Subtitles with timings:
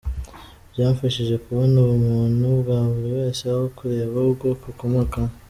[0.71, 5.31] Byamfashije kubona ubumuntu bwa buri wese aho kureba ubwoko akomokamo.